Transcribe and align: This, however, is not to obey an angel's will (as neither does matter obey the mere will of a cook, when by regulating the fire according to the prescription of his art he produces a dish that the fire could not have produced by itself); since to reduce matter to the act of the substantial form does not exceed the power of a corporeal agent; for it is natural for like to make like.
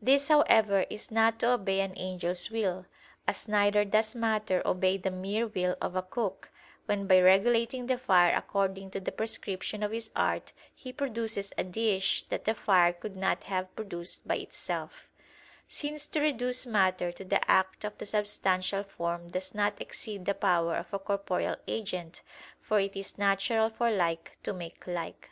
This, 0.00 0.28
however, 0.28 0.86
is 0.88 1.10
not 1.10 1.40
to 1.40 1.54
obey 1.54 1.80
an 1.80 1.92
angel's 1.94 2.52
will 2.52 2.86
(as 3.26 3.48
neither 3.48 3.84
does 3.84 4.14
matter 4.14 4.62
obey 4.64 4.96
the 4.96 5.10
mere 5.10 5.48
will 5.48 5.76
of 5.80 5.96
a 5.96 6.02
cook, 6.02 6.50
when 6.86 7.08
by 7.08 7.20
regulating 7.20 7.88
the 7.88 7.98
fire 7.98 8.32
according 8.32 8.92
to 8.92 9.00
the 9.00 9.10
prescription 9.10 9.82
of 9.82 9.90
his 9.90 10.12
art 10.14 10.52
he 10.72 10.92
produces 10.92 11.52
a 11.58 11.64
dish 11.64 12.24
that 12.28 12.44
the 12.44 12.54
fire 12.54 12.92
could 12.92 13.16
not 13.16 13.42
have 13.42 13.74
produced 13.74 14.24
by 14.28 14.36
itself); 14.36 15.08
since 15.66 16.06
to 16.06 16.20
reduce 16.20 16.64
matter 16.64 17.10
to 17.10 17.24
the 17.24 17.50
act 17.50 17.82
of 17.84 17.98
the 17.98 18.06
substantial 18.06 18.84
form 18.84 19.30
does 19.30 19.52
not 19.52 19.80
exceed 19.82 20.26
the 20.26 20.32
power 20.34 20.76
of 20.76 20.94
a 20.94 20.98
corporeal 21.00 21.56
agent; 21.66 22.22
for 22.60 22.78
it 22.78 22.94
is 22.94 23.18
natural 23.18 23.68
for 23.68 23.90
like 23.90 24.38
to 24.44 24.52
make 24.52 24.86
like. 24.86 25.30